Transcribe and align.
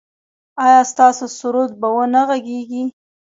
ایا 0.65 0.79
ستاسو 0.91 1.25
سرود 1.37 1.71
به 1.79 1.87
و 1.93 1.97
نه 2.13 2.21
غږیږي؟ 2.27 2.83